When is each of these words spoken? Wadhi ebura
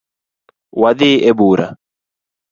Wadhi 0.81 1.11
ebura 1.29 1.67